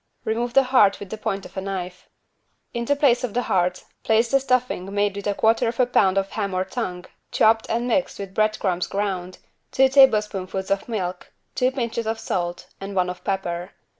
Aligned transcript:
Remove 0.25 0.55
the 0.55 0.63
heart 0.63 0.99
with 0.99 1.11
the 1.11 1.17
point 1.19 1.45
of 1.45 1.55
a 1.55 1.61
knife. 1.61 2.09
In 2.73 2.85
the 2.85 2.95
place 2.95 3.23
of 3.23 3.35
the 3.35 3.43
heart 3.43 3.83
place 4.01 4.31
the 4.31 4.39
stuffing 4.39 4.91
made 4.91 5.15
with 5.15 5.25
1/4 5.25 5.71
lb. 5.85 6.27
ham 6.29 6.55
or 6.55 6.65
tongue, 6.65 7.05
chopped 7.31 7.67
and 7.69 7.87
mixed 7.87 8.17
with 8.17 8.33
bread 8.33 8.57
crumbs 8.57 8.87
ground, 8.87 9.37
two 9.71 9.89
tablespoonfuls 9.89 10.71
of 10.71 10.89
milk, 10.89 11.31
two 11.53 11.69
pinches 11.69 12.07
of 12.07 12.17
salt 12.19 12.65
and 12.81 12.95
one 12.95 13.11
of 13.11 13.23
pepper. 13.23 13.73